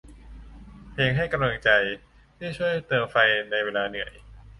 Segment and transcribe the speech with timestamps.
[0.93, 1.69] เพลงให้กำลังใจ
[2.37, 3.15] ที่ช่วยเติมไฟ
[3.51, 4.13] ในเวลาเหนื่อย